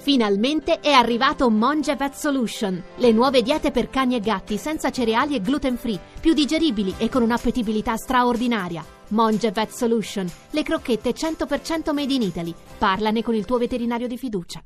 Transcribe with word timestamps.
Finalmente 0.00 0.80
è 0.80 0.92
arrivato 0.92 1.50
Monge 1.50 1.94
Vet 1.94 2.14
Solution, 2.14 2.82
le 2.96 3.12
nuove 3.12 3.42
diete 3.42 3.70
per 3.70 3.90
cani 3.90 4.14
e 4.14 4.20
gatti 4.20 4.56
senza 4.56 4.90
cereali 4.90 5.34
e 5.34 5.42
gluten 5.42 5.76
free, 5.76 6.00
più 6.20 6.32
digeribili 6.32 6.94
e 6.96 7.10
con 7.10 7.20
un'appetibilità 7.20 7.98
straordinaria. 7.98 8.82
Monge 9.08 9.50
Vet 9.50 9.70
Solution, 9.70 10.26
le 10.52 10.62
crocchette 10.62 11.12
100% 11.12 11.92
made 11.92 12.14
in 12.14 12.22
Italy. 12.22 12.54
Parlane 12.78 13.22
con 13.22 13.34
il 13.34 13.44
tuo 13.44 13.58
veterinario 13.58 14.06
di 14.06 14.16
fiducia. 14.16 14.62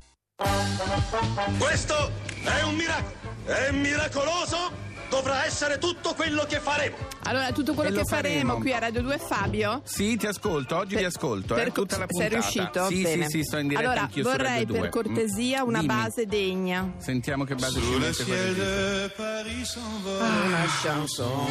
Questo 1.57 2.11
è 2.43 2.63
un 2.63 2.75
miracolo! 2.75 3.33
È 3.43 3.71
miracoloso! 3.71 4.94
Dovrà 5.09 5.45
essere 5.45 5.77
tutto 5.77 6.13
quello 6.13 6.43
che 6.47 6.59
faremo! 6.59 6.95
Allora, 7.23 7.51
tutto 7.51 7.73
quello 7.73 7.89
E 7.89 7.93
lo 7.93 7.99
che 8.01 8.05
faremo 8.07 8.35
faremo. 8.39 8.57
qui 8.59 8.73
a 8.73 8.79
Radio 8.79 9.01
2 9.01 9.17
Fabio? 9.17 9.81
Sì, 9.85 10.17
ti 10.17 10.27
ascolto, 10.27 10.75
oggi 10.75 10.93
Per- 10.95 10.99
ti 10.99 11.05
ascolto, 11.05 11.53
per- 11.55 11.67
eh, 11.67 11.71
tutta 11.71 11.97
la 11.97 12.05
Sei 12.09 12.27
puntata. 12.29 12.33
riuscito? 12.33 12.87
Sì, 12.87 13.01
Bene. 13.01 13.23
sì, 13.25 13.37
sì, 13.37 13.43
sto 13.43 13.57
in 13.57 13.67
diretta 13.67 13.87
Allora, 13.87 14.01
anch'io 14.03 14.23
su 14.23 14.29
vorrei 14.29 14.47
Radio 14.59 14.65
2. 14.67 14.79
per 14.79 14.89
cortesia 14.89 15.63
una 15.63 15.79
dimmi. 15.79 15.93
base 15.93 16.25
degna. 16.25 16.91
Sentiamo 16.97 17.43
che 17.45 17.55
base 17.55 17.79
mette 17.79 18.13
ciel 18.13 18.53
de 18.55 19.11
Paris 19.15 19.71
s'envole 19.71 20.19
Ah. 20.19 20.41
una 20.45 20.65
chanson. 20.83 21.45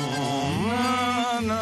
No, 0.66 1.41
no. 1.41 1.60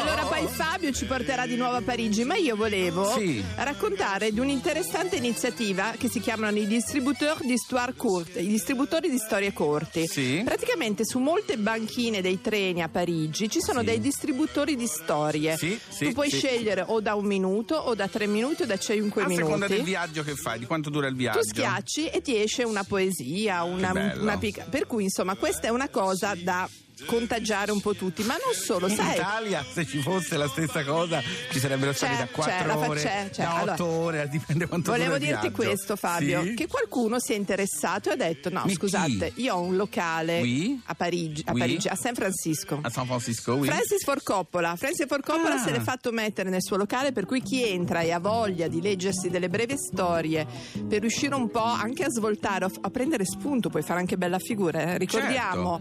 Allora, 0.00 0.22
poi 0.44 0.52
Fabio 0.52 0.92
ci 0.92 1.04
porterà 1.04 1.46
di 1.46 1.56
nuovo 1.56 1.76
a 1.76 1.82
Parigi, 1.82 2.24
ma 2.24 2.34
io 2.36 2.56
volevo 2.56 3.12
Sì. 3.16 3.42
raccontare 3.56 4.32
di 4.32 4.40
un'interessante 4.40 5.16
iniziativa 5.16 5.94
che 5.98 6.08
si 6.08 6.20
chiamano 6.20 6.56
i 6.58 6.66
distributeur 6.66 7.38
d'histoire 7.44 7.94
courte, 7.94 8.40
i 8.40 8.46
distributori 8.48 9.10
di 9.10 9.18
storie 9.18 9.52
corte. 9.52 10.06
Sì. 10.06 10.42
Praticamente 10.44 11.04
su 11.04 11.18
molte 11.18 11.56
banchine 11.56 12.20
dei 12.20 12.40
treni 12.40 12.82
a 12.82 12.88
Parigi 12.88 13.48
ci 13.48 13.60
sono 13.60 13.80
Sì. 13.80 13.86
dei 13.86 14.00
distributori 14.00 14.76
di 14.76 14.86
storie. 14.86 15.56
Sì, 15.56 15.78
sì, 15.88 16.06
tu 16.06 16.12
puoi 16.12 16.30
scegliere 16.30 16.84
o 16.86 17.00
da 17.00 17.14
un 17.14 17.24
minuto 17.26 17.74
o 17.74 17.94
da 17.94 18.08
tre 18.08 18.26
minuti 18.26 18.62
o 18.62 18.66
da 18.66 18.78
cinque 18.78 19.22
A 19.24 19.28
seconda 19.28 19.66
del 19.66 19.78
minuti. 19.78 19.90
viaggio 19.90 20.22
che 20.22 20.34
fai, 20.34 20.58
di 20.58 20.66
quanto 20.66 20.90
dura 20.90 21.06
il 21.08 21.14
viaggio. 21.14 21.40
Tu 21.40 21.46
schiacci 21.48 22.08
e 22.08 22.20
ti 22.20 22.36
esce 22.40 22.64
una 22.64 22.84
poesia, 22.84 23.62
una, 23.62 24.14
una 24.18 24.38
pica- 24.38 24.64
Per 24.68 24.86
cui, 24.86 25.04
insomma, 25.04 25.34
questa 25.36 25.68
è 25.68 25.70
una 25.70 25.88
cosa 25.88 26.34
da 26.36 26.68
contagiare 27.06 27.72
un 27.72 27.80
po' 27.80 27.94
tutti, 27.94 28.22
ma 28.22 28.34
non 28.34 28.54
solo, 28.54 28.86
In 28.88 28.94
sai. 28.96 29.14
Italia, 29.14 29.64
se 29.70 29.86
ci 29.86 29.98
fosse 30.00 30.36
la 30.36 30.48
stessa 30.48 30.84
cosa, 30.84 31.20
ci 31.50 31.58
sarebbero 31.58 31.92
stati 31.92 32.16
da 32.16 32.26
4 32.28 32.52
c'è, 32.52 32.66
la 32.66 32.76
fa- 32.78 32.88
ore, 32.88 33.00
c'è, 33.00 33.28
c'è. 33.30 33.42
da 33.42 33.62
8 33.62 33.82
Allora, 33.82 33.84
ore, 34.04 34.28
dipende 34.28 34.66
quanto 34.66 34.90
Volevo 34.92 35.18
dirti 35.18 35.50
questo, 35.50 35.96
Fabio, 35.96 36.42
Sì? 36.42 36.54
che 36.54 36.66
qualcuno 36.68 37.18
si 37.18 37.32
è 37.32 37.36
interessato 37.36 38.10
e 38.10 38.12
ha 38.12 38.16
detto: 38.16 38.50
No, 38.50 38.62
Mi 38.66 38.74
scusate, 38.74 39.32
chi? 39.34 39.42
io 39.42 39.54
ho 39.54 39.60
un 39.60 39.76
locale 39.76 40.40
Oui? 40.40 40.80
a 40.86 40.94
Parigi, 40.94 41.42
a, 41.46 41.52
Oui? 41.52 41.58
Parigi, 41.58 41.88
a 41.88 41.94
San 41.96 42.14
Francisco. 42.14 42.78
A 42.82 42.90
San 42.90 43.06
Francisco, 43.06 43.54
oui. 43.54 43.66
Francis 43.68 44.04
Ford 44.04 44.22
Coppola. 44.22 44.76
Francis 44.76 45.06
Ford 45.06 45.24
Coppola 45.24 45.54
Ah. 45.54 45.58
se 45.64 45.70
l'è 45.72 45.80
fatto 45.80 46.12
mettere 46.12 46.50
nel 46.50 46.62
suo 46.62 46.76
locale, 46.76 47.12
per 47.12 47.26
cui 47.26 47.42
chi 47.42 47.64
entra 47.66 48.00
e 48.00 48.12
ha 48.12 48.18
voglia 48.20 48.68
di 48.68 48.80
leggersi 48.80 49.28
delle 49.28 49.48
brevi 49.48 49.74
storie 49.76 50.46
per 50.88 51.00
riuscire 51.00 51.34
un 51.34 51.50
po' 51.50 51.62
anche 51.64 52.04
a 52.04 52.08
svoltare, 52.10 52.66
a 52.80 52.90
prendere 52.90 53.24
spunto, 53.24 53.68
puoi 53.70 53.82
fare 53.82 53.98
anche 54.00 54.16
bella 54.16 54.38
figura. 54.38 54.80
eh. 54.92 54.98
Ricordiamo 54.98 55.80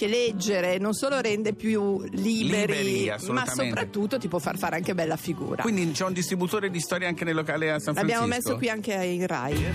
che 0.00 0.06
leggere 0.06 0.78
non 0.78 0.94
solo 0.94 1.20
rende 1.20 1.52
più 1.52 2.00
liberi, 2.12 2.82
Liberi, 2.82 3.32
ma 3.32 3.44
soprattutto 3.44 4.16
ti 4.16 4.28
può 4.28 4.38
far 4.38 4.56
fare 4.56 4.76
anche 4.76 4.94
bella 4.94 5.18
figura. 5.18 5.60
Quindi 5.60 5.90
c'è 5.90 6.06
un 6.06 6.14
distributore 6.14 6.70
di 6.70 6.80
storie 6.80 7.06
anche 7.06 7.26
nel 7.26 7.34
locale 7.34 7.70
a 7.70 7.78
San 7.78 7.92
Francisco. 7.92 8.06
L'abbiamo 8.06 8.26
messo 8.26 8.56
qui 8.56 8.70
anche 8.70 8.94
in 8.94 9.26
Rai. 9.26 9.66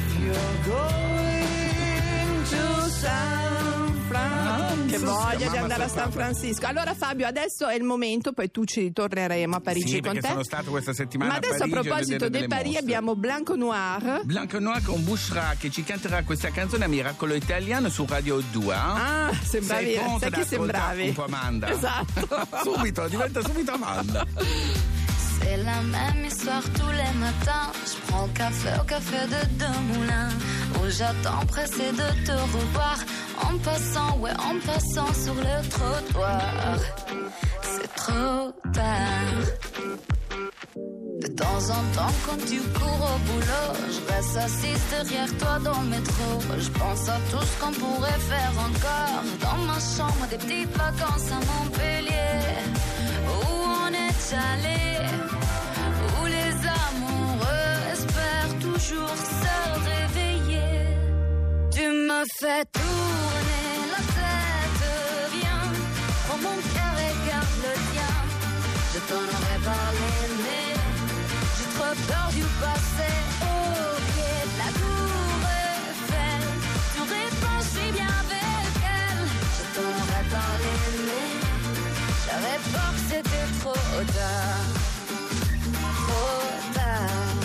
Che 4.88 4.98
voglia 5.00 5.50
di 5.50 5.58
andare 5.58 5.84
a 5.84 5.88
San. 5.88 6.12
Francisco. 6.12 6.66
Allora 6.68 6.94
Fabio, 6.94 7.26
adesso 7.28 7.68
è 7.68 7.76
il 7.76 7.84
momento, 7.84 8.32
poi 8.34 8.52
tu 8.52 8.66
ci 8.66 8.82
ritorneremo 8.82 9.56
a 9.56 9.60
Parigi 9.60 9.88
Sì, 9.96 10.00
con 10.02 10.14
te. 10.20 10.28
sono 10.28 10.44
stato 10.44 10.70
questa 10.70 10.94
settimana 10.94 11.32
Ma 11.32 11.38
adesso 11.38 11.56
a, 11.56 11.58
Parigi 11.58 11.78
a 11.78 11.82
proposito 11.82 12.30
Paris 12.30 12.48
mostre. 12.66 12.78
abbiamo 12.80 13.16
Blanco 13.16 13.56
Noir. 13.56 14.22
Blanco 14.24 14.60
Noir 14.60 14.82
con 14.84 15.04
Bushra 15.04 15.56
che 15.60 15.70
ci 15.72 15.84
canterà 15.84 16.24
questa 16.24 16.50
canzone 16.52 16.86
a 16.86 16.88
Miracolo 16.88 17.34
Italiano 17.34 17.90
su 17.90 18.06
Radio 18.08 18.40
2. 18.52 18.74
eh? 18.74 18.78
Ah, 18.78 19.32
sembravi, 19.44 19.86
Sei 19.86 19.96
pronta 19.96 20.30
sai 20.30 20.42
ascoltare 20.42 20.46
sembravi? 20.46 21.08
Un 21.08 21.14
po' 21.14 21.24
Amanda. 21.26 21.70
Esatto. 21.72 22.48
subito, 22.64 23.08
diventa 23.08 23.42
subito 23.42 23.72
Amanda. 23.74 24.26
C'est 25.40 25.58
la 25.64 25.82
même 25.82 26.26
histoire 26.26 26.64
tous 26.74 26.90
les 26.92 27.12
matins. 27.20 27.72
Je 27.86 27.98
prends 28.08 28.28
café 28.34 28.70
au 28.80 28.84
café 28.86 29.18
de 29.28 29.46
deux 29.58 29.80
moulins. 29.94 30.30
Où 30.82 30.90
j'attends 30.90 31.46
pressé 31.48 31.92
de 31.92 32.26
te 32.26 32.32
revoir. 32.32 32.98
En 33.42 33.58
passant, 33.58 34.18
ouais, 34.20 34.32
en 34.32 34.60
passant 34.66 35.14
sur 35.14 35.36
le 35.36 35.70
trottoir. 35.70 36.78
C'est 37.62 37.94
trop 37.96 38.52
tard. 38.74 39.46
De 41.22 41.28
temps 41.28 41.70
en 41.70 41.84
temps, 41.96 42.16
quand 42.26 42.38
tu 42.46 42.60
cours 42.78 43.10
au 43.14 43.18
boulot, 43.28 43.70
je 43.90 44.14
reste 44.14 44.38
assise 44.38 44.84
derrière 44.92 45.38
toi 45.38 45.60
dans 45.64 45.82
le 45.82 45.88
métro. 45.88 46.40
Je 46.60 46.70
pense 46.70 47.10
à 47.10 47.18
tout 47.32 47.46
ce 47.46 47.60
qu'on 47.60 47.72
pourrait 47.72 48.22
faire 48.32 48.54
encore. 48.68 49.24
Dans 49.42 49.62
ma 49.66 49.80
chambre, 49.80 50.28
des 50.30 50.38
petites 50.38 50.78
vacances 50.78 51.32
à 51.32 51.40
Montpellier. 51.50 52.42
Où 53.28 53.40
on 53.84 53.90
est 53.90 54.26
allé, 54.52 54.82
où 56.22 56.26
les 56.26 56.56
amoureux 56.86 57.76
espèrent 57.94 58.56
toujours 58.60 59.18
se 59.42 59.56
réveiller. 59.90 60.98
Tu 61.72 61.88
me 61.88 62.24
fais 62.40 62.64
tourner 62.72 63.05
mon 66.42 66.58
cœur 66.74 66.96
et 67.08 67.16
garde 67.28 67.56
le 67.66 67.74
tien. 67.92 68.14
Je 68.94 69.00
t'en 69.08 69.24
aurais 69.36 69.62
parlé, 69.64 70.12
mais 70.44 70.70
j'ai 71.56 71.70
trop 71.76 71.96
peur 72.10 72.28
du 72.34 72.46
passé. 72.62 73.10
Pied 74.14 74.42
de 74.52 74.58
la 74.62 74.70
tour 74.80 75.38
Eiffel, 75.60 76.44
tu 76.94 77.02
si 77.72 77.86
bien 77.92 78.14
avec 78.24 78.72
elle. 78.98 79.24
Je 79.58 79.64
t'en 79.76 79.90
aurais 80.02 80.28
parlé, 80.38 80.74
mais 81.08 81.30
j'avais 82.26 82.60
peur 82.74 82.92
que 82.96 83.04
c'était 83.10 83.48
trop 83.62 84.02
tard. 84.18 84.70
Trop 86.08 86.50
tard. 86.74 87.36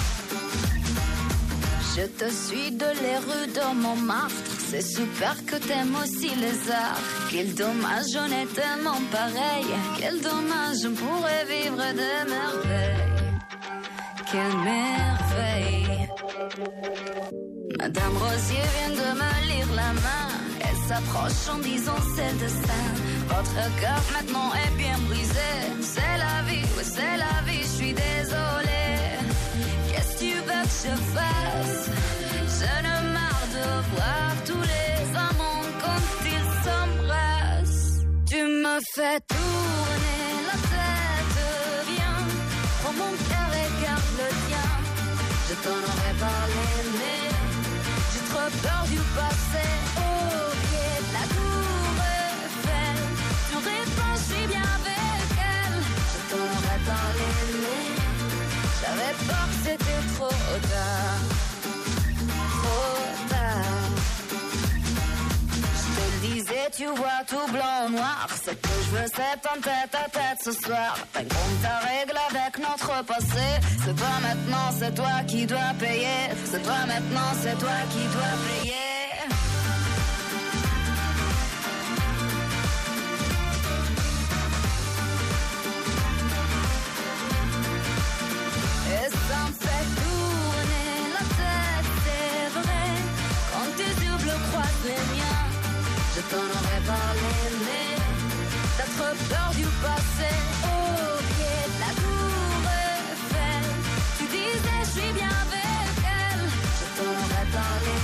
Je 1.96 2.04
te 2.06 2.28
suis 2.30 2.70
de 2.72 2.90
les 3.02 3.18
rues 3.26 3.50
de 3.52 3.64
Montmartre. 3.82 4.59
C'est 4.70 4.82
super 4.82 5.34
que 5.46 5.56
t'aimes 5.56 5.96
aussi 6.00 6.30
les 6.36 6.70
arts. 6.70 7.00
Quel 7.28 7.52
dommage, 7.54 8.14
on 8.14 8.26
est 8.26 8.46
tellement 8.54 9.00
pareil. 9.10 9.66
Quel 9.98 10.20
dommage, 10.20 10.78
on 10.86 10.94
pourrait 10.94 11.44
vivre 11.44 11.84
de 12.00 12.10
merveilles. 12.30 13.32
Quelle 14.30 14.56
merveille. 14.70 16.08
Madame 17.80 18.16
Rosier 18.16 18.66
vient 18.76 18.94
de 19.02 19.08
me 19.20 19.32
lire 19.50 19.72
la 19.74 19.92
main. 20.04 20.28
Elle 20.60 20.80
s'approche 20.88 21.48
en 21.52 21.58
disant 21.58 22.00
c'est 22.14 22.38
destin. 22.38 22.86
Votre 23.26 23.80
cœur 23.80 24.02
maintenant 24.12 24.52
est 24.54 24.76
bien 24.76 24.98
brisé. 25.08 25.52
C'est 25.82 26.16
la 26.16 26.48
vie, 26.48 26.64
oui, 26.76 26.84
c'est 26.84 27.16
la 27.16 27.42
vie, 27.44 27.62
je 27.62 27.74
suis 27.76 27.92
désolée. 27.92 29.18
Qu'est-ce 29.90 30.12
que 30.14 30.18
tu 30.20 30.34
veux 30.34 30.62
que 30.62 30.76
je 30.84 30.94
fasse? 31.16 31.90
Je 32.60 32.72
ne 32.86 33.12
marre 33.14 33.46
de 33.56 33.96
voir 33.96 34.29
fais 38.94 39.20
tourner 39.28 40.24
la 40.46 40.56
tête, 40.72 41.38
viens, 41.88 42.20
prends 42.82 42.92
mon 42.92 43.12
cœur 43.28 43.50
et 43.52 43.68
garde 43.82 44.10
le 44.20 44.28
tien. 44.46 44.70
Je 45.48 45.54
t'en 45.62 45.80
aurais 45.90 46.16
parlé, 46.18 46.66
mais 46.98 47.28
j'ai 48.12 48.24
trop 48.30 48.50
peur 48.62 48.82
du 48.88 49.00
passé. 49.16 49.66
Pied 50.66 50.96
de 51.06 51.12
la 51.12 51.24
tour 51.34 51.94
Eiffel, 52.40 52.98
tu 53.48 53.56
si 54.26 54.40
bien 54.46 54.68
avec 54.78 55.28
elle. 55.52 55.78
Je 56.12 56.20
t'en 56.30 56.44
aurais 56.56 56.82
parlé, 56.92 57.28
mais 57.62 57.86
j'avais 58.80 59.14
peur 59.26 59.46
que 59.50 59.56
c'était 59.64 60.02
trop 60.14 60.38
tard. 60.72 61.22
Trop 62.62 63.09
tout 67.26 67.52
blanc 67.52 67.86
ou 67.86 67.90
noir. 67.90 68.26
Ce 68.44 68.50
que 68.50 68.68
je 68.84 68.90
veux, 68.96 69.06
c'est 69.06 69.40
tête 69.60 69.94
à 69.94 70.08
tête 70.08 70.38
ce 70.44 70.52
soir. 70.52 70.96
T'as 71.12 71.20
compte 71.20 71.62
ta 71.62 71.78
règle 71.86 72.18
avec 72.30 72.58
notre 72.58 73.04
passé. 73.04 73.46
C'est 73.84 73.96
toi 73.96 74.14
maintenant, 74.22 74.70
c'est 74.78 74.94
toi 74.94 75.22
qui 75.26 75.46
dois 75.46 75.72
payer. 75.78 76.30
C'est 76.44 76.62
toi 76.62 76.86
maintenant, 76.86 77.32
c'est 77.42 77.58
toi 77.58 77.78
qui 77.92 78.04
dois 78.14 78.34
payer. 78.48 78.89
T'en 96.30 96.36
aurais 96.58 96.82
parlé, 96.86 97.34
mais 97.66 97.96
t'as 98.76 98.88
trop 98.96 99.14
peur 99.28 99.50
du 99.56 99.64
passé. 99.82 100.30
Au 100.64 101.18
pied 101.30 101.58
de 101.74 101.78
la 101.84 101.92
tour 102.00 102.60
Eiffel, 102.70 103.64
tu 104.18 104.24
disais 104.26 104.80
je 104.84 104.90
suis 105.00 105.12
bien 105.12 105.28
avec 105.46 105.92
elle. 106.22 106.44
Je 106.78 106.86
t'en 106.96 107.10
aurais 107.10 107.48
parlé, 107.58 107.96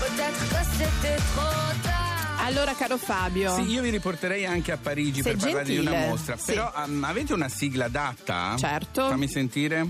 peut-être 0.00 0.42
que 0.52 0.62
c'était 0.72 1.16
trop 1.34 1.72
tard. 1.82 2.46
Allora, 2.46 2.74
caro 2.74 2.98
Fabio. 2.98 3.54
Sì, 3.56 3.62
io 3.70 3.80
vi 3.82 3.90
riporterei 3.90 4.44
anche 4.44 4.70
a 4.72 4.76
Parigi 4.76 5.22
Sei 5.22 5.32
per 5.34 5.40
parlare 5.42 5.64
di 5.64 5.78
una 5.78 5.90
gentile. 5.90 6.08
mostra. 6.10 6.36
Sì. 6.36 6.44
Però 6.52 6.70
um, 6.84 7.04
avete 7.04 7.32
una 7.32 7.48
sigla 7.48 7.86
adatta? 7.86 8.54
Certo. 8.58 9.08
Fammi 9.08 9.28
sentire. 9.28 9.86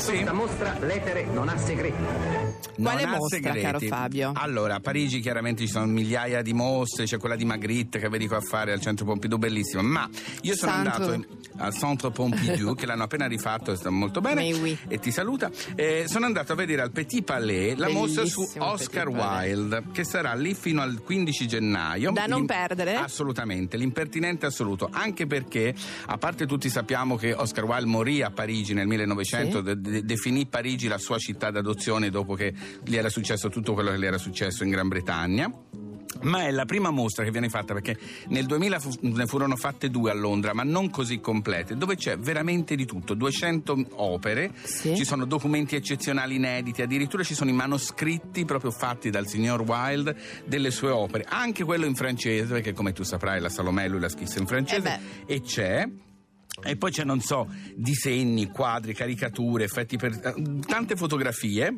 Sì. 0.00 0.12
questa 0.12 0.32
mostra 0.32 0.76
l'etere 0.80 1.24
non 1.26 1.48
ha 1.48 1.56
segreti. 1.58 2.02
Quale 2.80 3.02
Non 3.04 3.12
ha 3.12 3.16
mostra, 3.18 3.36
segreti. 3.38 3.60
caro 3.60 3.78
Fabio? 3.80 4.32
Allora, 4.34 4.76
a 4.76 4.80
Parigi 4.80 5.20
chiaramente 5.20 5.64
ci 5.66 5.70
sono 5.70 5.84
migliaia 5.86 6.40
di 6.40 6.52
mostre, 6.54 7.04
c'è 7.04 7.18
quella 7.18 7.36
di 7.36 7.44
Magritte 7.44 7.98
che 7.98 8.08
vedi 8.08 8.26
qua 8.26 8.38
a 8.38 8.40
fare 8.40 8.72
al 8.72 8.80
centro 8.80 9.04
Pompidou, 9.04 9.38
bellissima. 9.38 9.82
Ma 9.82 10.08
io 10.42 10.54
sono 10.56 10.72
Santo. 10.72 10.90
andato 10.90 11.12
in- 11.12 11.26
al 11.58 11.74
centro 11.74 12.10
Pompidou, 12.10 12.74
che 12.74 12.86
l'hanno 12.86 13.02
appena 13.02 13.26
rifatto, 13.26 13.74
sta 13.76 13.90
molto 13.90 14.20
bene. 14.22 14.50
Oui. 14.54 14.76
E 14.88 14.98
ti 14.98 15.10
saluta. 15.10 15.50
Eh, 15.74 16.06
sono 16.08 16.24
andato 16.24 16.52
a 16.52 16.54
vedere 16.54 16.80
al 16.80 16.90
Petit 16.90 17.22
Palais 17.22 17.76
la 17.76 17.88
mostra 17.90 18.24
su 18.24 18.40
Bellissimo 18.40 18.64
Oscar. 18.70 19.08
Wilde, 19.08 19.82
che 19.92 20.04
sarà 20.04 20.32
lì 20.34 20.54
fino 20.54 20.80
al 20.80 21.02
15 21.02 21.46
gennaio. 21.46 22.10
Da 22.12 22.24
non 22.26 22.38
L'im- 22.38 22.46
perdere? 22.46 22.94
Assolutamente, 22.94 23.76
l'impertinente 23.76 24.46
assoluto, 24.46 24.88
anche 24.90 25.26
perché, 25.26 25.74
a 26.06 26.16
parte 26.16 26.46
tutti 26.46 26.70
sappiamo 26.70 27.16
che 27.16 27.34
Oscar 27.34 27.64
Wilde 27.64 27.86
morì 27.86 28.22
a 28.22 28.30
Parigi 28.30 28.72
nel 28.72 28.86
1900, 28.86 29.62
Sì. 29.64 29.80
De- 29.90 30.00
de- 30.00 30.04
definì 30.04 30.46
Parigi 30.46 30.88
la 30.88 30.98
sua 30.98 31.18
città 31.18 31.50
d'adozione 31.50 32.10
dopo 32.10 32.34
che 32.34 32.52
gli 32.84 32.96
era 32.96 33.08
successo 33.08 33.48
tutto 33.48 33.74
quello 33.74 33.90
che 33.90 33.98
gli 33.98 34.04
era 34.06 34.18
successo 34.18 34.64
in 34.64 34.70
Gran 34.70 34.88
Bretagna. 34.88 35.52
Ma 36.22 36.42
è 36.44 36.50
la 36.50 36.64
prima 36.66 36.90
mostra 36.90 37.24
che 37.24 37.30
viene 37.30 37.48
fatta 37.48 37.72
perché 37.72 37.96
nel 38.28 38.44
2000 38.44 38.78
fu- 38.80 38.90
ne 39.02 39.26
furono 39.26 39.56
fatte 39.56 39.88
due 39.88 40.10
a 40.10 40.14
Londra, 40.14 40.52
ma 40.52 40.64
non 40.64 40.90
così 40.90 41.20
complete, 41.20 41.76
dove 41.76 41.94
c'è 41.96 42.18
veramente 42.18 42.74
di 42.74 42.84
tutto, 42.84 43.14
200 43.14 43.86
opere, 43.94 44.50
Sì. 44.62 44.94
ci 44.96 45.04
sono 45.04 45.24
documenti 45.24 45.76
eccezionali 45.76 46.34
inediti, 46.34 46.82
addirittura 46.82 47.22
ci 47.22 47.34
sono 47.34 47.48
i 47.48 47.54
manoscritti 47.54 48.44
proprio 48.44 48.70
fatti 48.72 49.08
dal 49.08 49.26
signor 49.28 49.62
Wilde 49.62 50.16
delle 50.44 50.70
sue 50.72 50.90
opere, 50.90 51.24
anche 51.26 51.64
quello 51.64 51.86
in 51.86 51.94
francese, 51.94 52.52
perché 52.52 52.72
come 52.74 52.92
tu 52.92 53.02
saprai 53.04 53.40
la 53.40 53.48
Salomè 53.48 53.88
lui 53.88 54.00
l'ha 54.00 54.08
scritto 54.10 54.38
in 54.40 54.46
francese, 54.46 55.00
Eh 55.26 55.34
e 55.36 55.40
c'è. 55.40 55.88
E 56.62 56.76
poi 56.76 56.90
c'è, 56.90 57.04
non 57.04 57.20
so, 57.20 57.48
disegni, 57.74 58.46
quadri, 58.48 58.94
caricature, 58.94 59.64
effetti 59.64 59.96
per. 59.96 60.12
eh, 60.12 60.60
tante 60.66 60.96
fotografie. 60.96 61.74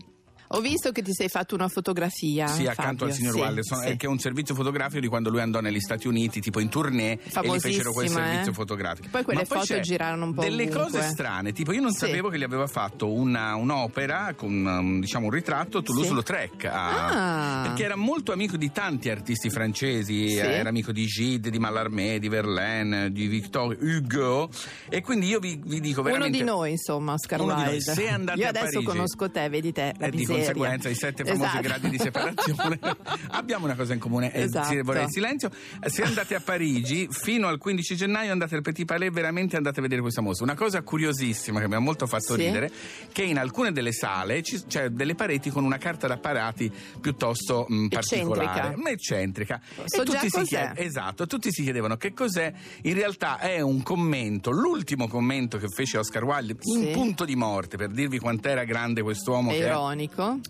Ho 0.55 0.61
visto 0.61 0.93
che 0.93 1.03
ti 1.03 1.13
sei 1.13 1.29
fatto 1.29 1.55
una 1.55 1.69
fotografia. 1.69 2.47
Sì, 2.47 2.67
accanto 2.67 3.07
Fabio. 3.07 3.07
al 3.07 3.13
signor 3.13 3.33
Sì, 3.55 3.63
sono- 3.63 3.81
sì. 3.83 3.89
eh, 3.89 3.97
che 3.97 4.07
è 4.07 4.09
un 4.09 4.19
servizio 4.19 4.55
fotografico 4.55 5.01
di 5.01 5.07
quando 5.09 5.31
lui 5.31 5.41
andò 5.41 5.61
negli 5.61 5.81
Stati 5.81 6.07
Uniti, 6.09 6.41
tipo 6.41 6.61
in 6.61 6.69
tournée, 6.69 7.13
e 7.13 7.19
gli 7.19 7.59
fecero 7.59 7.93
quel 7.93 8.09
Famosissima, 8.09 8.25
servizio 8.27 8.51
eh? 8.51 8.55
fotografico. 8.55 9.09
Poi 9.11 9.23
quelle 9.25 9.41
Ma 9.41 9.47
foto 9.47 9.65
c'è 9.65 9.81
girarono 9.81 10.25
un 10.27 10.35
po' 10.35 10.43
Delle 10.43 10.65
ovunque. 10.65 10.83
cose 10.83 11.03
strane, 11.09 11.53
tipo 11.53 11.73
io 11.73 11.81
non 11.81 11.93
Sì. 11.93 11.99
sapevo 12.07 12.29
che 12.29 12.39
gli 12.39 12.43
aveva 12.43 12.67
fatto 12.67 13.11
una- 13.11 13.55
un'opera 13.55 14.35
con 14.37 14.51
um, 14.65 15.01
diciamo 15.01 15.27
un 15.27 15.33
ritratto 15.33 15.83
Toulouse-Lautrec, 15.83 16.65
Ah. 16.67 17.63
perché 17.65 17.85
era 17.85 17.97
molto 17.97 18.33
amico 18.33 18.57
di 18.57 18.71
tanti 18.73 19.09
artisti 19.11 19.49
francesi, 19.51 20.37
eh, 20.37 20.39
era 20.39 20.69
amico 20.69 20.93
di 20.93 21.07
Gide, 21.07 21.51
di 21.51 21.59
Mallarmé, 21.59 22.19
di 22.19 22.29
Verlaine, 22.29 23.11
di 23.11 23.27
Victor 23.27 23.77
Hugo, 23.81 24.51
e 24.89 25.01
quindi 25.01 25.27
io 25.29 25.39
vi, 25.39 25.59
vi 25.65 25.81
dico 25.81 26.01
Uno 26.01 26.11
veramente... 26.11 26.39
di 26.39 26.45
noi, 26.45 26.73
insomma, 26.73 27.15
Oscar 27.15 27.41
Uno 27.41 27.55
Wilde. 27.55 27.81
Se 27.81 28.09
andate 28.09 28.39
Io 28.39 28.47
a 28.47 28.49
adesso 28.51 28.65
Parigi- 28.67 28.85
conosco 28.85 29.31
te, 29.31 29.49
vedi 29.49 29.73
te, 29.73 29.95
la 29.99 30.07
e 30.07 30.11
miseria. 30.13 30.42
Conseguenza 30.45 30.89
i 30.89 30.95
sette 30.95 31.25
famosi 31.25 31.45
Esatto. 31.45 31.63
gradi 31.63 31.89
di 31.91 31.99
separazione 31.99 32.79
abbiamo 33.31 33.65
una 33.65 33.75
cosa 33.75 33.93
in 33.95 33.99
comune 34.01 34.33
eh, 34.33 34.43
Esatto. 34.43 34.69
sì, 34.69 34.81
vorrei 34.83 35.05
il 35.05 35.11
silenzio 35.11 35.51
se 35.87 36.03
andate 36.03 36.35
a 36.35 36.41
Parigi 36.41 37.09
fino 37.11 37.49
al 37.49 37.59
15 37.59 37.97
gennaio 37.97 38.33
andate 38.33 38.55
al 38.57 38.63
Petit 38.63 38.87
Palais 38.87 39.13
veramente 39.13 39.57
andate 39.57 39.79
a 39.79 39.83
vedere 39.83 40.01
questa 40.01 40.21
mostra 40.21 40.45
una 40.45 40.55
cosa 40.55 40.83
curiosissima 40.83 41.61
che 41.61 41.69
mi 41.69 41.75
ha 41.75 41.79
molto 41.79 42.07
fatto 42.07 42.35
Sì. 42.35 42.45
ridere 42.45 42.71
che 43.13 43.23
in 43.23 43.39
alcune 43.39 43.73
delle 43.73 43.93
sale 43.93 44.43
ci- 44.43 44.63
c'è 44.67 44.89
delle 44.91 45.15
pareti 45.15 45.51
con 45.51 45.65
una 45.65 45.79
carta 45.79 46.07
d'apparati 46.07 46.71
piuttosto 47.01 47.67
mh, 47.69 47.89
particolare 47.89 48.43
Eccentrica. 48.43 48.83
ma 48.83 48.91
eccentrica 48.91 49.61
So 49.85 50.03
e 50.03 50.05
tutti 50.05 50.29
si, 50.31 50.43
chied- 50.43 50.73
esatto, 50.77 51.27
tutti 51.27 51.51
si 51.53 51.63
chiedevano 51.63 51.97
che 51.97 52.13
cos'è 52.13 52.53
in 52.83 52.95
realtà 52.95 53.39
è 53.39 53.61
un 53.61 53.83
commento 53.83 54.51
l'ultimo 54.51 55.09
commento 55.09 55.59
che 55.59 55.67
fece 55.69 55.99
Oscar 55.99 56.25
Wilde 56.25 56.57
in 56.63 56.83
Sì. 56.87 56.91
punto 56.93 57.25
di 57.25 57.35
morte 57.37 57.77
per 57.77 57.91
dirvi 57.91 58.19
quant'era 58.19 58.65
grande 58.65 59.03
quest'uomo 59.03 59.51
È 59.51 59.55
che 59.55 59.67
è 59.67 59.71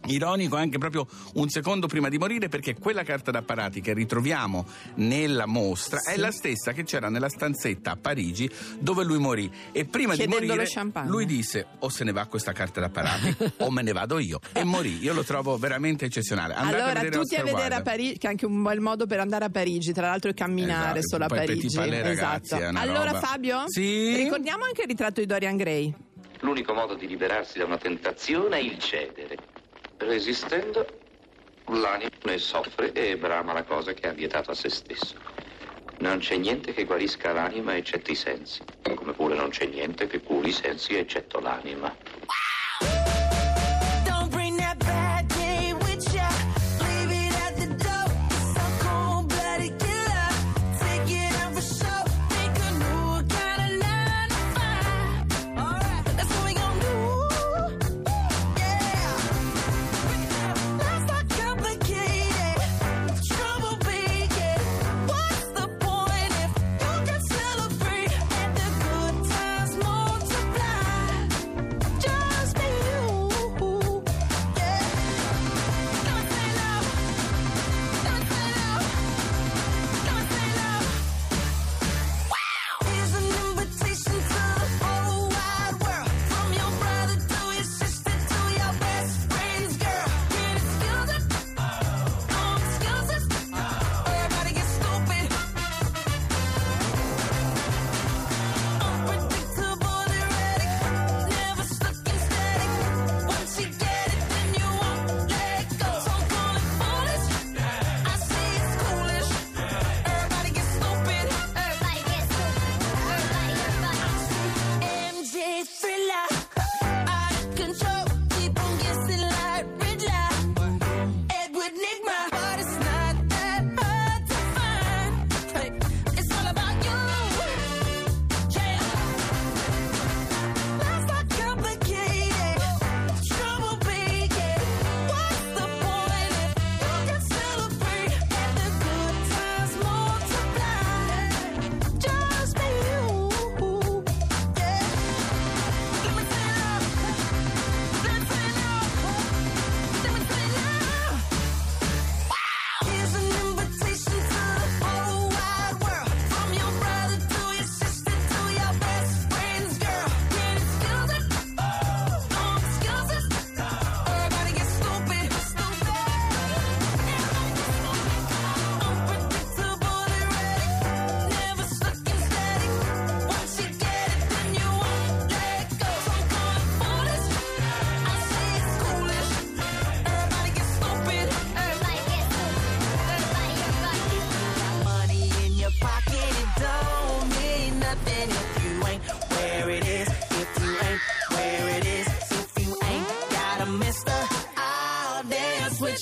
ironico. 0.07 0.11
ironico 0.13 0.57
anche 0.57 0.79
proprio 0.79 1.07
un 1.35 1.49
secondo 1.49 1.87
prima 1.87 2.09
di 2.09 2.19
morire 2.19 2.49
perché 2.49 2.75
quella 2.75 3.03
carta 3.03 3.31
d'apparati 3.31 3.81
che 3.81 3.93
ritroviamo 3.95 4.67
nella 4.97 5.47
mostra 5.47 5.99
è 6.01 6.15
Sì. 6.15 6.21
la 6.21 6.31
stessa 6.31 6.73
che 6.73 6.85
c'era 6.85 7.09
nella 7.09 7.29
stanzetta 7.29 7.93
a 7.93 7.97
Parigi 7.97 8.51
dove 8.79 9.05
lui 9.05 9.19
morì 9.19 9.51
e 9.73 9.85
prima 9.85 10.13
di 10.15 10.21
Chiedendo 10.21 10.47
morire 10.47 10.65
lo 10.65 10.71
champagne. 10.73 11.09
lui 11.11 11.27
disse 11.27 11.67
o 11.81 11.89
se 11.89 12.05
ne 12.05 12.13
va 12.13 12.27
questa 12.27 12.53
carta 12.53 12.81
d'apparati 12.81 13.37
o 13.59 13.71
me 13.71 13.83
ne 13.83 13.93
vado 13.93 14.19
io 14.19 14.41
e 14.53 14.65
morì 14.65 14.99
io 15.03 15.13
lo 15.13 15.23
trovo 15.25 15.57
veramente 15.57 16.05
eccezionale 16.07 16.55
Andate 16.55 16.81
allora, 16.83 17.01
a 17.01 17.09
tutti 17.11 17.35
a 17.37 17.43
vedere 17.43 17.75
a 17.75 17.77
Wilde. 17.77 17.83
Parigi, 17.83 18.19
che 18.19 18.27
è 18.27 18.31
anche 18.31 18.47
un 18.47 18.63
bel 18.63 18.81
modo 18.81 19.07
per 19.07 19.21
andare 19.21 19.45
a 19.45 19.51
Parigi, 19.51 19.93
tra 19.93 20.09
l'altro 20.09 20.31
è 20.31 20.35
camminare 20.35 20.99
Esatto, 21.01 21.09
solo 21.09 21.25
a 21.25 21.29
Parigi. 21.29 21.75
Palais, 21.75 22.03
ragazzi, 22.03 22.55
esatto. 22.55 22.77
è 22.77 22.81
Allora, 22.81 23.11
roba. 23.13 23.21
Fabio, 23.21 23.63
Sì? 23.67 24.15
ricordiamo 24.17 24.65
anche 24.65 24.83
il 24.83 24.89
ritratto 24.89 25.21
di 25.21 25.27
Dorian 25.27 25.57
Gray. 25.57 25.95
L'unico 26.41 26.73
modo 26.75 26.95
di 26.95 27.07
liberarsi 27.07 27.59
da 27.59 27.65
una 27.65 27.79
tentazione 27.79 28.57
è 28.57 28.61
il 28.61 28.79
cedere. 28.79 29.37
Resistendo, 30.05 30.85
l'anima 31.67 32.11
ne 32.25 32.39
soffre 32.39 32.93
e 32.93 33.17
brama 33.17 33.53
la 33.53 33.63
cosa 33.63 33.93
che 33.93 34.09
ha 34.09 34.13
vietato 34.13 34.51
a 34.51 34.55
se 34.55 34.69
stesso. 34.69 35.15
Non 35.99 36.19
c'è 36.19 36.37
niente 36.37 36.73
che 36.73 36.85
guarisca 36.85 37.33
l'anima 37.33 37.77
eccetto 37.77 38.11
i 38.11 38.17
sensi, 38.17 38.61
come 38.95 39.13
pure 39.13 39.37
non 39.37 39.51
c'è 39.51 39.67
niente 39.67 40.09
che 40.09 40.21
curi 40.21 40.49
i 40.49 40.53
sensi 40.53 40.97
eccetto 40.97 41.39
l'anima. 41.39 41.97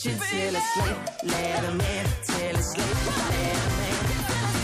With 0.05 0.33
you 0.33 0.39
till 0.41 0.55
it's 0.57 0.77
late. 0.77 0.97
Let 1.25 1.65
him 1.65 1.81
in 1.81 2.07
till 2.25 2.57
it's 2.57 2.77
late. 2.77 3.07
Let 3.07 3.35
him 3.35 4.55
in. 4.55 4.60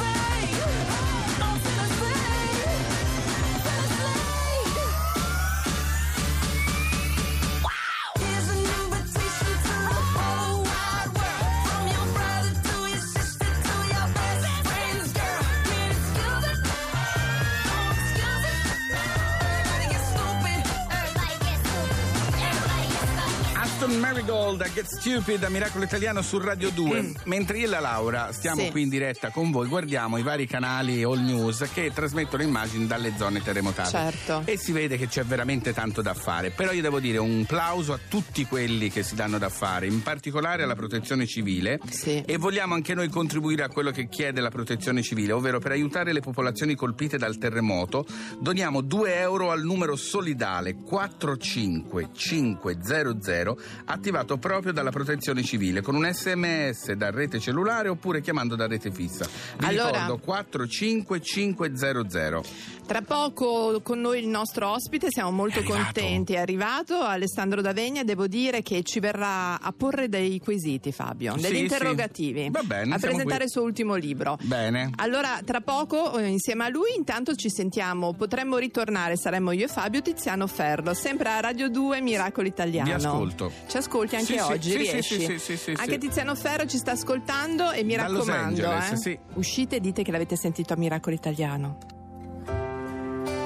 Aston 23.87 24.01
Marigold 24.01 24.61
a 24.63 24.69
Get 24.75 24.87
Stupid 24.87 25.45
a 25.45 25.49
Miracolo 25.49 25.85
Italiano 25.85 26.21
su 26.21 26.39
Radio 26.39 26.71
2. 26.71 27.13
Mentre 27.27 27.59
io 27.59 27.67
e 27.67 27.69
la 27.69 27.79
Laura 27.79 28.33
stiamo 28.33 28.63
Mm. 28.63 28.65
Sì. 28.65 28.71
qui 28.73 28.83
in 28.83 28.89
diretta 28.89 29.31
con 29.31 29.53
voi, 29.53 29.69
guardiamo 29.69 30.19
i 30.19 30.23
vari 30.23 30.49
canali 30.49 31.05
All 31.05 31.21
News 31.21 31.69
che 31.73 31.93
trasmettono 31.95 32.43
immagini 32.43 32.89
dalle 32.89 33.13
zone 33.17 33.41
terremotate. 33.43 33.91
Certo. 33.91 34.43
E 34.45 34.59
si 34.59 34.73
vede 34.73 34.97
che 34.97 35.07
c'è 35.07 35.23
veramente 35.25 35.73
tanto 35.73 36.03
da 36.03 36.15
fare. 36.15 36.51
Però 36.51 36.73
io 36.73 36.83
devo 36.83 36.99
dire 36.99 37.19
un 37.19 37.45
plauso 37.47 37.93
a 37.93 38.01
tutti 38.09 38.45
quelli 38.47 38.91
che 38.91 39.05
si 39.05 39.15
danno 39.15 39.39
da 39.39 39.51
fare, 39.51 39.87
in 39.87 40.03
particolare 40.03 40.65
alla 40.65 40.75
protezione 40.75 41.25
civile. 41.27 41.79
Sì. 41.89 42.21
E 42.27 42.39
vogliamo 42.39 42.75
anche 42.75 42.93
noi 42.95 43.09
contribuire 43.09 43.63
a 43.63 43.69
quello 43.69 43.93
che 43.93 44.09
chiede 44.09 44.41
la 44.41 44.51
protezione 44.51 45.01
civile, 45.03 45.31
ovvero 45.33 45.61
per 45.61 45.71
aiutare 45.71 46.13
le 46.13 46.19
popolazioni 46.21 46.75
colpite 46.75 47.19
dal 47.19 47.39
terremoto, 47.39 48.05
doniamo 48.41 48.81
2 48.81 49.15
euro 49.21 49.53
al 49.53 49.63
numero 49.63 49.95
solidale 49.95 50.75
45500 50.75 53.75
attivato 53.85 54.37
proprio 54.39 54.73
dalla 54.73 54.91
protezione 54.91 55.43
civile 55.43 55.81
con 55.83 55.95
un 55.95 56.11
sms 56.13 56.93
da 56.93 57.11
rete 57.11 57.39
cellulare 57.39 57.89
oppure 57.89 58.21
chiamando 58.21 58.57
da 58.57 58.67
rete 58.67 58.91
fissa. 58.91 59.27
Vi 59.59 59.65
Allora- 59.67 59.91
ricordo 59.91 60.19
45500. 60.19 62.75
Tra 62.87 63.03
poco 63.03 63.81
con 63.83 64.01
noi 64.01 64.21
il 64.21 64.29
nostro 64.29 64.71
ospite, 64.71 65.09
siamo 65.11 65.33
molto 65.33 65.59
È 65.59 65.65
contenti, 65.65 66.35
è 66.35 66.39
arrivato 66.39 66.97
Alessandro 67.01 67.61
D'Avegna, 67.61 68.05
devo 68.05 68.29
dire 68.29 68.63
che 68.63 68.85
ci 68.85 69.01
verrà 69.01 69.61
a 69.61 69.73
porre 69.77 70.09
dei 70.09 70.39
quesiti 70.39 70.93
Fabio, 70.93 71.35
Sì, 71.37 71.43
degli 71.43 71.57
sì. 71.57 71.61
interrogativi, 71.63 72.49
Va 72.51 72.63
bene, 72.63 72.95
a 72.95 72.99
presentare 72.99 73.37
qui. 73.39 73.45
il 73.47 73.51
suo 73.51 73.63
ultimo 73.63 73.95
libro. 73.97 74.39
Bene. 74.43 74.93
Allora, 74.97 75.41
tra 75.45 75.61
poco 75.61 76.17
eh, 76.17 76.27
insieme 76.29 76.65
a 76.65 76.69
lui 76.69 76.95
intanto 76.97 77.35
ci 77.35 77.51
sentiamo, 77.51 78.15
potremmo 78.15 78.57
ritornare, 78.57 79.17
saremmo 79.17 79.51
io 79.51 79.65
e 79.65 79.69
Fabio 79.69 80.01
Tiziano 80.01 80.47
Ferro, 80.47 80.95
sempre 80.95 81.29
a 81.31 81.41
Radio 81.41 81.69
2 81.69 82.01
Miracolo 82.01 82.47
Italiano. 82.47 82.85
Vi 82.87 82.93
ascolto. 83.05 83.51
Ci 83.67 83.77
ascolti 83.79 84.15
anche 84.17 84.35
Sì, 84.35 84.39
oggi, 84.39 84.71
sì, 84.71 84.77
riesci? 84.77 85.19
sì, 85.19 85.25
sì, 85.27 85.39
sì, 85.39 85.57
sì, 85.57 85.75
anche. 85.77 85.99
Tiziano 85.99 86.35
Ferro 86.35 86.67
ci 86.67 86.77
sta 86.79 86.93
ascoltando 86.93 87.73
e 87.73 87.83
mi 87.83 87.97
Da 87.97 88.09
Los 88.09 88.27
raccomando, 88.27 88.69
Angeles, 88.69 88.91
eh, 88.93 88.97
sì. 88.97 89.19
uscite 89.35 89.77
e 89.77 89.81
dite 89.81 90.03
che 90.03 90.13
l'avete 90.13 90.37
sentito 90.37 90.73
a 90.73 90.77
Miracolo 90.77 91.15
Italiano. 91.17 91.79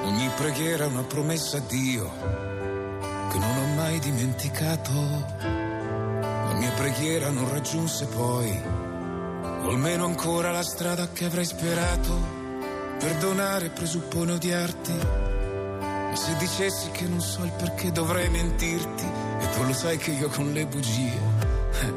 Ogni 0.05 0.29
preghiera 0.37 0.85
è 0.85 0.87
una 0.89 1.03
promessa 1.05 1.57
a 1.57 1.61
Dio 1.61 2.11
che 3.31 3.39
non 3.39 3.57
ho 3.57 3.75
mai 3.77 3.99
dimenticato. 4.01 4.93
La 4.93 6.55
mia 6.59 6.71
preghiera 6.73 7.31
non 7.31 7.49
raggiunse 7.51 8.07
poi, 8.07 8.51
o 9.63 9.69
almeno 9.69 10.05
ancora 10.05 10.51
la 10.51 10.63
strada 10.63 11.09
che 11.13 11.25
avrei 11.25 11.45
sperato. 11.45 12.39
Perdonare 12.99 13.71
presuppone 13.71 14.33
odiarti, 14.33 14.93
ma 16.11 16.17
se 16.17 16.37
dicessi 16.37 16.91
che 16.91 17.07
non 17.07 17.21
so 17.21 17.45
il 17.45 17.53
perché 17.53 17.93
dovrei 17.93 18.29
mentirti, 18.29 19.05
e 19.41 19.51
tu 19.51 19.63
lo 19.63 19.73
sai 19.73 19.97
che 19.97 20.11
io 20.11 20.29
con 20.29 20.53
le 20.53 20.67
bugie. 20.67 21.19
eh, 21.83 21.93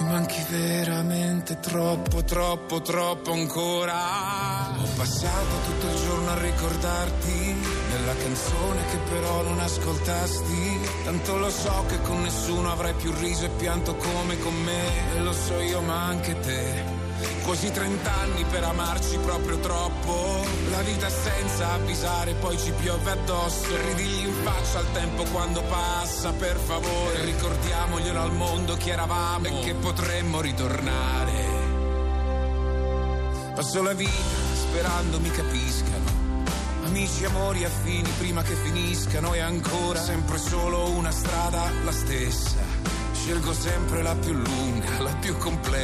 Mi 0.00 0.08
manchi 0.08 0.44
veramente 0.50 1.60
troppo, 1.60 2.24
troppo, 2.24 2.82
troppo 2.82 3.32
ancora. 3.32 4.72
Ho 4.76 4.88
passato 4.96 5.54
tutto 5.66 5.86
il 5.86 6.02
giorno 6.02 6.30
a 6.30 6.38
ricordarti 6.40 7.56
della 7.90 8.14
canzone 8.16 8.84
che 8.90 8.96
però 9.08 9.42
non 9.42 9.60
ascoltasti. 9.60 10.80
Tanto 11.04 11.36
lo 11.36 11.50
so 11.50 11.84
che 11.86 12.00
con 12.02 12.22
nessuno 12.22 12.72
avrai 12.72 12.94
più 12.94 13.12
riso 13.20 13.44
e 13.44 13.50
pianto 13.50 13.94
come 13.94 14.36
con 14.40 14.54
me. 14.62 15.14
E 15.14 15.20
lo 15.20 15.32
so 15.32 15.60
io, 15.60 15.80
ma 15.80 16.06
anche 16.06 16.38
te. 16.40 17.03
Quasi 17.44 17.70
30 17.70 18.10
anni 18.10 18.44
per 18.44 18.64
amarci 18.64 19.18
proprio 19.18 19.58
troppo. 19.58 20.44
La 20.70 20.80
vita 20.80 21.10
senza 21.10 21.72
avvisare, 21.72 22.32
poi 22.34 22.58
ci 22.58 22.72
piove 22.72 23.10
addosso. 23.10 23.68
Ridigli 23.86 24.26
in 24.26 24.32
faccia 24.42 24.78
al 24.78 24.90
tempo 24.92 25.24
quando 25.24 25.62
passa, 25.62 26.32
per 26.32 26.56
favore. 26.56 27.22
Ricordiamoglielo 27.24 28.20
al 28.20 28.32
mondo 28.32 28.76
chi 28.76 28.88
eravamo 28.88 29.46
e 29.46 29.60
che 29.60 29.74
potremmo 29.74 30.40
ritornare. 30.40 31.44
Passo 33.54 33.82
la 33.82 33.92
vita 33.92 34.42
sperando 34.54 35.20
mi 35.20 35.30
capiscano. 35.30 36.04
Amici, 36.86 37.24
amori, 37.24 37.64
affini 37.64 38.08
prima 38.18 38.42
che 38.42 38.54
finiscano 38.54 39.32
e 39.34 39.40
ancora 39.40 40.00
sempre 40.00 40.38
solo 40.38 40.90
una 40.90 41.10
strada 41.10 41.70
la 41.84 41.92
stessa. 41.92 42.62
Scelgo 43.12 43.52
sempre 43.54 44.02
la 44.02 44.14
più 44.16 44.32
lunga, 44.32 45.00
la 45.00 45.14
più 45.14 45.23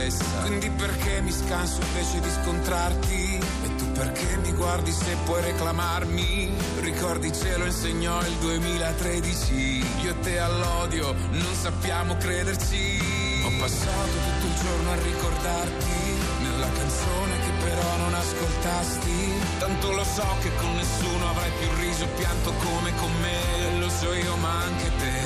complessa. 0.00 0.24
Quindi 0.42 0.70
perché 0.70 1.20
mi 1.20 1.32
scanso 1.32 1.80
invece 1.82 2.20
di 2.20 2.30
scontrarti? 2.30 3.38
E 3.64 3.74
tu 3.76 3.92
perché 3.92 4.36
mi 4.38 4.52
guardi 4.52 4.92
se 4.92 5.16
puoi 5.24 5.42
reclamarmi? 5.42 6.50
Ricordi 6.80 7.32
ce 7.32 7.56
lo 7.56 7.66
insegnò 7.66 8.20
il 8.22 8.34
2013. 8.40 9.84
Io 10.02 10.10
e 10.10 10.20
te 10.20 10.38
all'odio 10.38 11.14
non 11.30 11.54
sappiamo 11.54 12.16
crederci. 12.16 12.98
Ho 13.44 13.50
passato 13.58 14.16
tutto 14.24 14.46
il 14.46 14.54
giorno 14.62 14.90
a 14.90 15.02
ricordarti 15.02 15.98
nella 16.42 16.68
canzone 16.70 17.38
che 17.40 17.50
però 17.64 17.96
non 17.98 18.14
ascoltasti. 18.14 19.32
Tanto 19.58 19.92
lo 19.92 20.04
so 20.04 20.26
che 20.40 20.50
con 20.56 20.74
nessuno 20.76 21.28
avrai 21.28 21.50
più 21.58 21.68
riso 21.78 22.04
e 22.04 22.08
pianto 22.08 22.52
come 22.52 22.94
con 22.96 23.12
me. 23.20 23.78
Lo 23.78 23.88
so 23.88 24.12
io, 24.12 24.36
ma 24.36 24.62
anche 24.62 24.90
te. 24.98 25.19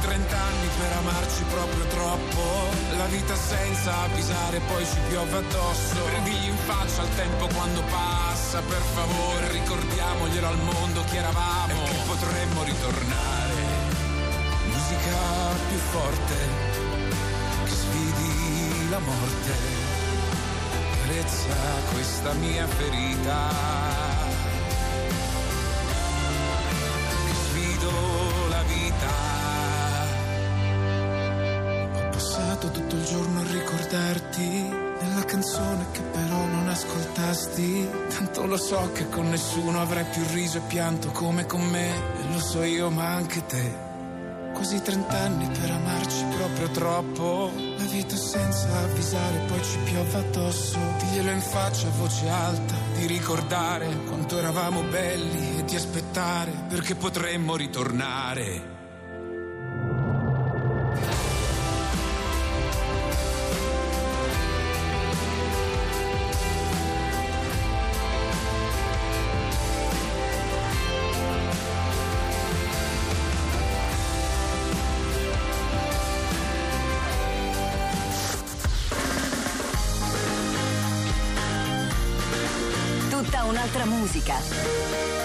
Quasi 0.00 0.16
30 0.16 0.36
anni 0.36 0.68
per 0.78 0.92
amarci 0.96 1.42
proprio 1.44 1.84
troppo. 1.84 2.42
La 2.96 3.04
vita 3.06 3.34
senza 3.36 4.02
avvisare, 4.04 4.60
poi 4.60 4.84
ci 4.86 4.98
piove 5.08 5.38
addosso. 5.38 6.02
Predigli 6.04 6.48
in 6.48 6.56
faccia 6.56 7.02
al 7.02 7.14
tempo 7.16 7.46
quando 7.54 7.82
passa, 7.82 8.62
per 8.62 8.80
favore. 8.94 9.52
Ricordiamoglielo 9.52 10.46
al 10.46 10.58
mondo 10.58 11.04
chi 11.04 11.16
eravamo 11.16 11.84
e 11.84 11.84
che 11.84 11.96
potremmo 12.06 12.62
ritornare. 12.62 13.62
Musica 14.72 15.18
più 15.68 15.78
forte 15.78 16.34
che 17.64 17.70
sfidi 17.70 18.88
la 18.88 18.98
morte. 19.00 19.52
Carezza 21.02 21.54
questa 21.92 22.32
mia 22.34 22.66
ferita. 22.66 24.09
Passato 32.60 32.70
tutto 32.70 32.94
il 32.94 33.04
giorno 33.04 33.40
a 33.40 33.44
ricordarti 33.44 34.68
nella 35.00 35.24
canzone 35.24 35.86
che 35.92 36.02
però 36.02 36.44
non 36.44 36.68
ascoltasti. 36.68 37.88
Tanto 38.14 38.44
lo 38.44 38.58
so 38.58 38.90
che 38.92 39.08
con 39.08 39.30
nessuno 39.30 39.80
avrai 39.80 40.04
più 40.04 40.22
riso 40.32 40.58
e 40.58 40.62
pianto 40.68 41.08
come 41.10 41.46
con 41.46 41.62
me. 41.62 41.88
E 41.88 42.32
lo 42.32 42.38
so 42.38 42.62
io, 42.62 42.90
ma 42.90 43.14
anche 43.14 43.44
te. 43.46 43.88
Quasi 44.52 44.82
30 44.82 45.16
anni 45.16 45.48
per 45.58 45.70
amarci 45.70 46.24
proprio 46.36 46.68
troppo. 46.70 47.50
La 47.78 47.84
vita 47.84 48.16
senza 48.16 48.68
avvisare, 48.80 49.38
poi 49.46 49.62
ci 49.64 49.78
piove 49.84 50.18
addosso. 50.18 50.78
Diglielo 50.98 51.30
in 51.30 51.40
faccia 51.40 51.86
a 51.86 51.92
voce 51.92 52.28
alta, 52.28 52.74
di 52.94 53.06
ricordare 53.06 53.88
quanto 54.06 54.38
eravamo 54.38 54.82
belli 54.82 55.60
e 55.60 55.64
di 55.64 55.76
aspettare 55.76 56.52
perché 56.68 56.94
potremmo 56.94 57.56
ritornare. 57.56 58.78
Tutta 84.30 85.19